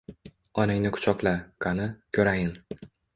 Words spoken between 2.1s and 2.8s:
ko'rayin.